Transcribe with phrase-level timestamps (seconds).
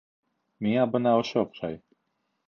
[0.67, 1.77] Миңә бына ошо оҡшай